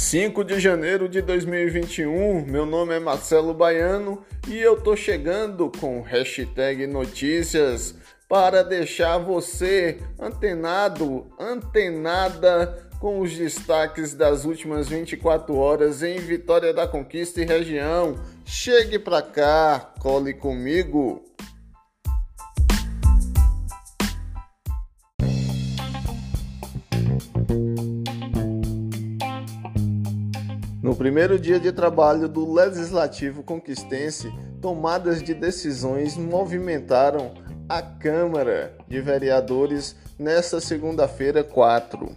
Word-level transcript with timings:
5 0.00 0.42
de 0.44 0.58
janeiro 0.58 1.10
de 1.10 1.20
2021, 1.20 2.46
meu 2.46 2.64
nome 2.64 2.94
é 2.94 2.98
Marcelo 2.98 3.52
Baiano 3.52 4.24
e 4.48 4.58
eu 4.58 4.80
tô 4.80 4.96
chegando 4.96 5.70
com 5.78 6.00
hashtag 6.00 6.86
notícias 6.86 7.94
para 8.26 8.64
deixar 8.64 9.18
você 9.18 9.98
antenado, 10.18 11.26
antenada 11.38 12.90
com 12.98 13.20
os 13.20 13.36
destaques 13.36 14.14
das 14.14 14.46
últimas 14.46 14.88
24 14.88 15.54
horas 15.54 16.02
em 16.02 16.18
Vitória 16.18 16.72
da 16.72 16.88
Conquista 16.88 17.42
e 17.42 17.44
região. 17.44 18.16
Chegue 18.44 18.98
pra 18.98 19.20
cá, 19.20 19.92
cole 20.00 20.32
comigo. 20.32 21.22
Primeiro 31.00 31.38
dia 31.38 31.58
de 31.58 31.72
trabalho 31.72 32.28
do 32.28 32.52
Legislativo 32.52 33.42
Conquistense, 33.42 34.30
tomadas 34.60 35.22
de 35.22 35.32
decisões 35.32 36.14
movimentaram 36.14 37.32
a 37.66 37.80
Câmara 37.80 38.76
de 38.86 39.00
Vereadores 39.00 39.96
nesta 40.18 40.60
segunda-feira, 40.60 41.42
4. 41.42 42.14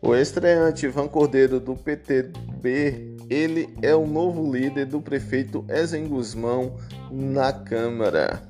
O 0.00 0.14
estreante 0.14 0.86
Ivan 0.86 1.08
Cordeiro 1.08 1.58
do 1.58 1.74
PTB, 1.74 3.16
ele 3.28 3.76
é 3.82 3.96
o 3.96 4.06
novo 4.06 4.48
líder 4.48 4.86
do 4.86 5.00
prefeito 5.00 5.64
Ezen 5.68 6.06
Guzmão 6.06 6.76
na 7.10 7.52
Câmara. 7.52 8.40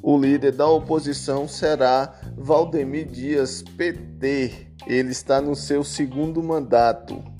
O 0.00 0.16
líder 0.16 0.52
da 0.52 0.68
oposição 0.68 1.48
será 1.48 2.14
Valdemir 2.36 3.06
Dias, 3.06 3.64
PT. 3.76 4.68
Ele 4.86 5.10
está 5.10 5.40
no 5.40 5.56
seu 5.56 5.82
segundo 5.82 6.40
mandato. 6.40 7.36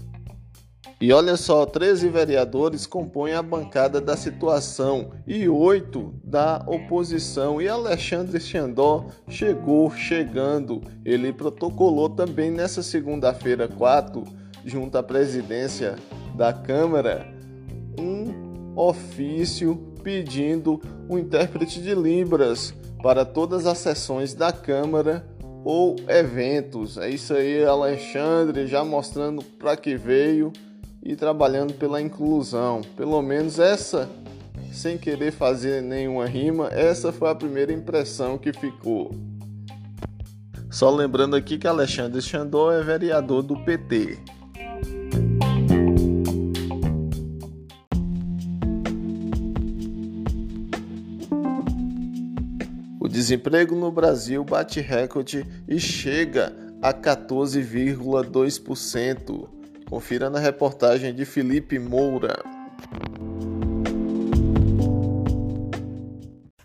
E 1.01 1.13
olha 1.13 1.37
só, 1.37 1.65
13 1.65 2.09
vereadores 2.09 2.85
compõem 2.85 3.33
a 3.33 3.43
bancada 3.43 4.01
da 4.01 4.17
situação 4.17 5.13
e 5.29 5.49
oito 5.49 6.13
da 6.25 6.65
oposição. 6.67 7.63
E 7.63 7.69
Alexandre 7.69 8.41
Xandó 8.41 9.07
chegou 9.29 9.93
chegando. 9.93 10.83
Ele 11.05 11.33
protocolou 11.33 12.11
também 12.11 12.51
nessa 12.51 12.83
segunda-feira, 12.83 13.69
4, 13.69 14.25
junto 14.65 14.99
à 14.99 15.03
presidência 15.03 15.95
da 16.35 16.53
Câmara, 16.53 17.33
um 17.97 18.75
ofício 18.77 19.77
pedindo 20.03 20.81
um 21.09 21.17
intérprete 21.17 21.81
de 21.81 21.95
Libras 21.95 22.75
para 23.01 23.25
todas 23.25 23.67
as 23.67 23.79
sessões 23.79 24.35
da 24.35 24.51
Câmara 24.51 25.25
ou 25.65 25.95
eventos. 26.09 26.99
É 26.99 27.09
isso 27.09 27.35
aí, 27.35 27.65
Alexandre, 27.65 28.67
já 28.67 28.85
mostrando 28.85 29.45
para 29.45 29.77
que 29.77 29.97
veio 29.97 30.53
e 31.09 31.17
trabalhando 31.17 31.73
pela 31.73 32.01
inclusão. 32.03 32.83
Pelo 32.95 33.23
menos 33.23 33.59
essa, 33.59 34.11
sem 34.71 34.99
querer 34.99 35.33
fazer 35.33 35.83
nenhuma 35.83 36.27
rima, 36.27 36.69
essa 36.69 37.11
foi 37.11 37.31
a 37.31 37.35
primeira 37.35 37.73
impressão 37.73 38.37
que 38.37 38.53
ficou. 38.53 39.15
Só 40.71 40.91
lembrando 40.91 41.35
aqui 41.35 41.57
que 41.57 41.67
Alexandre 41.67 42.21
Xandó 42.21 42.71
é 42.71 42.83
vereador 42.83 43.43
do 43.43 43.57
PT. 43.65 44.19
O 53.01 53.09
desemprego 53.09 53.75
no 53.75 53.91
Brasil 53.91 54.45
bate 54.45 54.83
recorde 54.83 55.47
e 55.67 55.81
chega 55.81 56.55
a 56.83 56.93
14,2%. 56.93 59.58
Confira 59.89 60.29
na 60.29 60.39
reportagem 60.39 61.15
de 61.15 61.25
Felipe 61.25 61.79
Moura. 61.79 62.45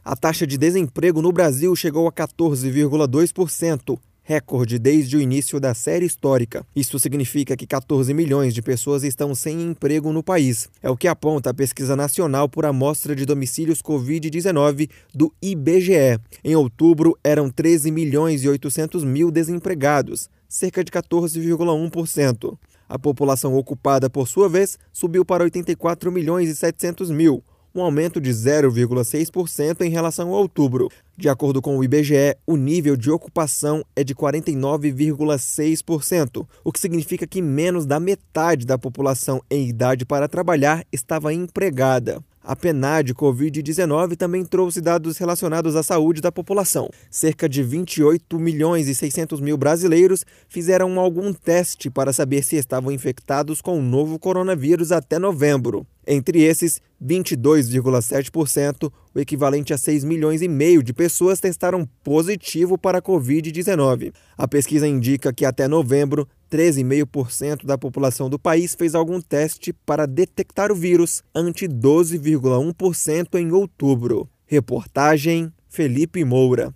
A 0.03 0.13
taxa 0.13 0.45
de 0.45 0.57
desemprego 0.57 1.21
no 1.21 1.31
Brasil 1.31 1.73
chegou 1.73 2.05
a 2.05 2.11
14,2%, 2.11 3.97
recorde 4.21 4.77
desde 4.77 5.15
o 5.15 5.21
início 5.21 5.57
da 5.57 5.73
série 5.73 6.05
histórica. 6.05 6.65
Isso 6.75 6.99
significa 6.99 7.55
que 7.55 7.65
14 7.65 8.13
milhões 8.13 8.53
de 8.53 8.61
pessoas 8.61 9.03
estão 9.03 9.33
sem 9.33 9.61
emprego 9.61 10.11
no 10.11 10.21
país. 10.21 10.67
É 10.81 10.89
o 10.89 10.97
que 10.97 11.07
aponta 11.07 11.51
a 11.51 11.53
Pesquisa 11.53 11.95
Nacional 11.95 12.49
por 12.49 12.65
Amostra 12.65 13.15
de 13.15 13.25
Domicílios 13.25 13.81
Covid-19 13.81 14.89
do 15.15 15.33
IBGE. 15.41 16.19
Em 16.43 16.57
outubro, 16.57 17.17
eram 17.23 17.49
13 17.49 17.89
milhões 17.89 18.43
e 18.43 18.49
800 18.49 19.05
mil 19.05 19.31
desempregados, 19.31 20.29
cerca 20.49 20.83
de 20.83 20.91
14,1%. 20.91 22.57
A 22.93 22.99
população 22.99 23.55
ocupada, 23.55 24.07
por 24.07 24.27
sua 24.27 24.47
vez, 24.47 24.77
subiu 24.91 25.25
para 25.25 25.43
84 25.43 26.11
milhões 26.11 26.47
e 26.47 26.55
700 26.55 27.09
mil, 27.09 27.43
um 27.73 27.81
aumento 27.81 28.21
de 28.21 28.29
0,6% 28.29 29.81
em 29.81 29.89
relação 29.89 30.31
a 30.31 30.37
outubro. 30.37 30.91
De 31.17 31.27
acordo 31.27 31.59
com 31.59 31.75
o 31.75 31.83
IBGE, 31.83 32.37
o 32.45 32.55
nível 32.55 32.95
de 32.95 33.09
ocupação 33.09 33.83
é 33.95 34.03
de 34.03 34.13
49,6%, 34.13 36.45
o 36.63 36.71
que 36.71 36.79
significa 36.79 37.25
que 37.25 37.41
menos 37.41 37.87
da 37.87 37.99
metade 37.99 38.63
da 38.63 38.77
população 38.77 39.41
em 39.49 39.67
idade 39.67 40.05
para 40.05 40.27
trabalhar 40.27 40.85
estava 40.91 41.33
empregada. 41.33 42.23
A 42.45 42.57
PNAD 42.57 43.13
Covid-19 43.13 44.17
também 44.17 44.43
trouxe 44.43 44.81
dados 44.81 45.17
relacionados 45.17 45.77
à 45.77 45.81
saúde 45.81 46.21
da 46.21 46.29
população. 46.29 46.89
Cerca 47.09 47.47
de 47.47 47.63
28 47.63 48.37
milhões 48.37 48.89
e 48.89 48.93
600 48.93 49.39
mil 49.39 49.55
brasileiros 49.55 50.25
fizeram 50.49 50.99
algum 50.99 51.31
teste 51.31 51.89
para 51.89 52.11
saber 52.11 52.43
se 52.43 52.57
estavam 52.57 52.91
infectados 52.91 53.61
com 53.61 53.79
o 53.79 53.81
novo 53.81 54.19
coronavírus 54.19 54.91
até 54.91 55.17
novembro. 55.17 55.87
Entre 56.05 56.41
esses, 56.41 56.81
22,7%, 57.01 58.91
o 59.15 59.19
equivalente 59.19 59.73
a 59.73 59.77
6 59.77 60.03
milhões 60.03 60.41
e 60.41 60.49
meio 60.49 60.83
de 60.83 60.93
pessoas 60.93 61.39
testaram 61.39 61.87
positivo 62.03 62.77
para 62.77 62.97
a 62.97 63.01
Covid-19. 63.01 64.13
A 64.37 64.47
pesquisa 64.47 64.85
indica 64.85 65.31
que 65.31 65.45
até 65.45 65.65
novembro, 65.65 66.27
13,5% 66.53 67.65
da 67.65 67.79
população 67.79 68.29
do 68.29 68.37
país 68.37 68.75
fez 68.75 68.93
algum 68.93 69.19
teste 69.19 69.73
para 69.73 70.05
detectar 70.05 70.71
o 70.71 70.75
vírus, 70.75 71.23
ante 71.33 71.67
12,1% 71.67 73.39
em 73.39 73.51
outubro. 73.51 74.29
Reportagem 74.45 75.51
Felipe 75.67 76.23
Moura. 76.23 76.71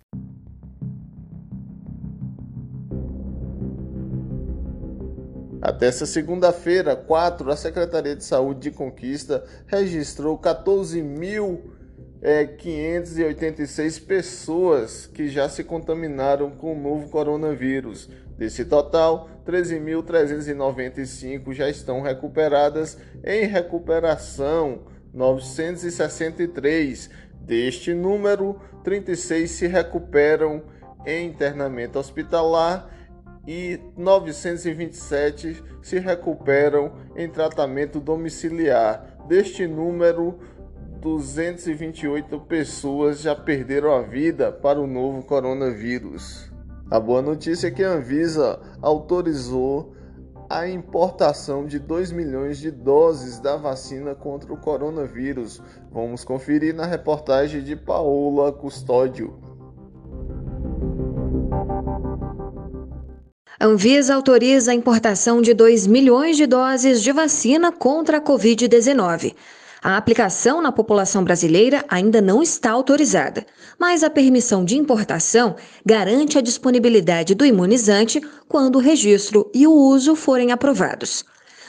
Até 5.62 5.86
essa 5.86 6.06
segunda-feira, 6.06 6.96
4, 6.96 7.48
a 7.48 7.56
Secretaria 7.56 8.16
de 8.16 8.24
Saúde 8.24 8.60
de 8.60 8.70
Conquista 8.72 9.44
registrou 9.66 10.36
14.586 12.22 14.04
pessoas 14.04 15.06
que 15.06 15.28
já 15.28 15.48
se 15.48 15.62
contaminaram 15.62 16.50
com 16.50 16.72
o 16.72 16.80
novo 16.80 17.08
coronavírus. 17.08 18.10
Desse 18.36 18.64
total, 18.64 19.28
13.395 19.46 21.52
já 21.52 21.68
estão 21.68 22.00
recuperadas. 22.00 22.98
Em 23.24 23.46
recuperação, 23.46 24.82
963. 25.12 27.10
Deste 27.40 27.94
número, 27.94 28.60
36 28.84 29.50
se 29.50 29.66
recuperam 29.66 30.62
em 31.06 31.26
internamento 31.26 31.98
hospitalar 31.98 32.90
e 33.46 33.80
927 33.96 35.62
se 35.80 35.98
recuperam 35.98 36.92
em 37.16 37.26
tratamento 37.28 37.98
domiciliar. 37.98 39.16
Deste 39.26 39.66
número, 39.66 40.38
228 41.00 42.40
pessoas 42.40 43.20
já 43.20 43.34
perderam 43.34 43.94
a 43.94 44.02
vida 44.02 44.50
para 44.50 44.80
o 44.80 44.86
novo 44.86 45.22
coronavírus. 45.22 46.50
A 46.90 46.98
boa 46.98 47.22
notícia 47.22 47.68
é 47.68 47.70
que 47.70 47.84
a 47.84 47.92
Anvisa 47.92 48.60
autorizou 48.82 49.94
a 50.50 50.66
importação 50.66 51.66
de 51.66 51.78
2 51.78 52.10
milhões 52.10 52.58
de 52.58 52.70
doses 52.70 53.38
da 53.38 53.56
vacina 53.56 54.14
contra 54.14 54.52
o 54.52 54.56
coronavírus. 54.56 55.62
Vamos 55.92 56.24
conferir 56.24 56.74
na 56.74 56.86
reportagem 56.86 57.62
de 57.62 57.76
Paola 57.76 58.50
Custódio. 58.50 59.38
A 63.60 63.66
Anvisa 63.66 64.14
autoriza 64.14 64.72
a 64.72 64.74
importação 64.74 65.42
de 65.42 65.54
2 65.54 65.86
milhões 65.86 66.36
de 66.36 66.46
doses 66.46 67.02
de 67.02 67.12
vacina 67.12 67.70
contra 67.70 68.18
a 68.18 68.20
Covid-19. 68.20 69.34
A 69.82 69.96
aplicação 69.96 70.60
na 70.60 70.72
população 70.72 71.22
brasileira 71.22 71.84
ainda 71.88 72.20
não 72.20 72.42
está 72.42 72.70
autorizada, 72.72 73.46
mas 73.78 74.02
a 74.02 74.10
permissão 74.10 74.64
de 74.64 74.76
importação 74.76 75.54
garante 75.86 76.36
a 76.36 76.40
disponibilidade 76.40 77.34
do 77.34 77.44
imunizante 77.44 78.20
quando 78.48 78.76
o 78.76 78.80
registro 78.80 79.48
e 79.54 79.68
o 79.68 79.72
uso 79.72 80.16
forem 80.16 80.50
aprovados. 80.50 81.24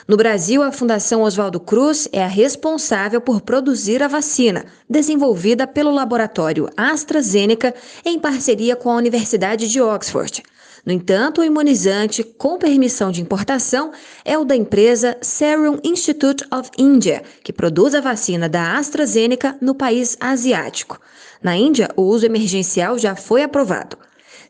No 0.08 0.16
Brasil, 0.16 0.60
a 0.60 0.72
Fundação 0.72 1.22
Oswaldo 1.22 1.60
Cruz 1.60 2.08
é 2.10 2.20
a 2.20 2.26
responsável 2.26 3.20
por 3.20 3.42
produzir 3.42 4.02
a 4.02 4.08
vacina, 4.08 4.64
desenvolvida 4.88 5.68
pelo 5.68 5.92
laboratório 5.92 6.68
AstraZeneca 6.76 7.72
em 8.04 8.18
parceria 8.18 8.74
com 8.74 8.90
a 8.90 8.96
Universidade 8.96 9.68
de 9.68 9.80
Oxford. 9.80 10.42
No 10.84 10.92
entanto, 10.92 11.40
o 11.40 11.44
imunizante 11.44 12.22
com 12.22 12.58
permissão 12.58 13.10
de 13.10 13.20
importação 13.20 13.92
é 14.24 14.38
o 14.38 14.44
da 14.44 14.56
empresa 14.56 15.16
Serum 15.20 15.78
Institute 15.84 16.44
of 16.50 16.70
India, 16.78 17.22
que 17.44 17.52
produz 17.52 17.94
a 17.94 18.00
vacina 18.00 18.48
da 18.48 18.78
AstraZeneca 18.78 19.56
no 19.60 19.74
país 19.74 20.16
asiático. 20.20 20.98
Na 21.42 21.56
Índia, 21.56 21.88
o 21.96 22.02
uso 22.02 22.26
emergencial 22.26 22.98
já 22.98 23.14
foi 23.14 23.42
aprovado. 23.42 23.96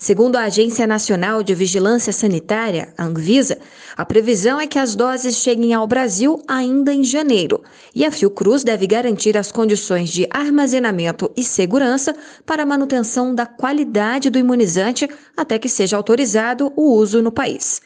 Segundo 0.02 0.36
a 0.36 0.44
Agência 0.44 0.86
Nacional 0.86 1.42
de 1.42 1.54
Vigilância 1.54 2.10
Sanitária, 2.10 2.94
a 2.96 3.04
Anvisa, 3.04 3.58
a 3.94 4.02
previsão 4.02 4.58
é 4.58 4.66
que 4.66 4.78
as 4.78 4.96
doses 4.96 5.36
cheguem 5.36 5.74
ao 5.74 5.86
Brasil 5.86 6.42
ainda 6.48 6.90
em 6.90 7.04
janeiro, 7.04 7.62
e 7.94 8.02
a 8.02 8.10
Fiocruz 8.10 8.64
deve 8.64 8.86
garantir 8.86 9.36
as 9.36 9.52
condições 9.52 10.08
de 10.08 10.26
armazenamento 10.30 11.30
e 11.36 11.44
segurança 11.44 12.16
para 12.46 12.62
a 12.62 12.66
manutenção 12.66 13.34
da 13.34 13.44
qualidade 13.44 14.30
do 14.30 14.38
imunizante 14.38 15.06
até 15.36 15.58
que 15.58 15.68
seja 15.68 15.98
autorizado 15.98 16.72
o 16.74 16.94
uso 16.94 17.20
no 17.20 17.30
país. 17.30 17.82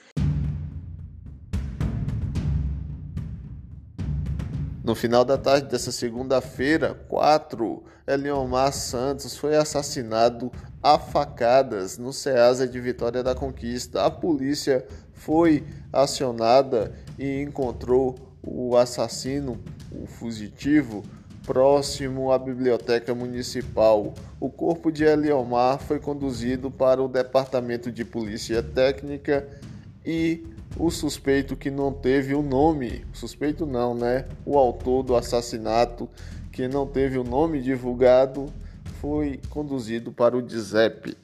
No 4.84 4.94
final 4.94 5.25
da 5.25 5.38
tarde 5.38 5.66
dessa 5.66 5.90
segunda-feira, 5.90 6.92
4, 7.08 7.82
Eliomar 8.06 8.70
Santos 8.70 9.34
foi 9.34 9.56
assassinado 9.56 10.52
a 10.82 10.98
facadas 10.98 11.96
no 11.96 12.12
Ceasa 12.12 12.69
de 12.69 12.78
Vitória 12.78 13.22
da 13.22 13.34
Conquista. 13.34 14.04
A 14.04 14.10
polícia 14.10 14.86
foi 15.14 15.64
acionada 15.90 16.92
e 17.19 17.40
encontrou 17.40 18.14
o 18.42 18.76
assassino, 18.76 19.58
o 19.90 20.06
fugitivo, 20.06 21.02
próximo 21.46 22.30
à 22.30 22.38
biblioteca 22.38 23.14
municipal. 23.14 24.12
O 24.38 24.50
corpo 24.50 24.92
de 24.92 25.02
Eliomar 25.02 25.78
foi 25.78 25.98
conduzido 25.98 26.70
para 26.70 27.02
o 27.02 27.08
departamento 27.08 27.90
de 27.90 28.04
polícia 28.04 28.62
técnica 28.62 29.48
e 30.04 30.44
o 30.76 30.91
suspeito 30.91 31.56
que 31.56 31.71
não 31.71 31.93
teve 31.93 32.35
o 32.35 32.43
nome, 32.43 33.05
suspeito 33.12 33.65
não, 33.65 33.94
né? 33.94 34.26
O 34.44 34.59
autor 34.59 35.03
do 35.03 35.15
assassinato 35.15 36.09
que 36.53 36.67
não 36.67 36.87
teve 36.87 37.19
o 37.19 37.25
nome 37.25 37.61
divulgado 37.62 38.47
foi 39.00 39.41
conduzido 39.50 40.12
para 40.12 40.37
o 40.37 40.43
DISEP. 40.43 41.17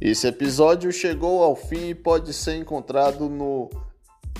Esse 0.00 0.26
episódio 0.26 0.90
chegou 0.90 1.42
ao 1.42 1.54
fim 1.54 1.90
e 1.90 1.94
pode 1.94 2.32
ser 2.32 2.56
encontrado 2.56 3.28
no 3.28 3.68